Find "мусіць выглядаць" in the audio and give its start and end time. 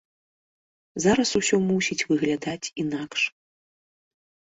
1.69-2.71